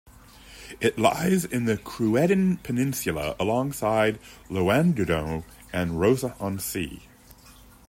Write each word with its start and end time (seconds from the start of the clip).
It 0.79 0.97
lies 0.97 1.45
in 1.45 1.65
the 1.65 1.77
Creuddyn 1.77 2.63
Peninsula 2.63 3.35
alongside 3.39 4.17
Llandudno 4.49 5.43
and 5.71 5.99
Rhos-on-Sea. 6.01 7.07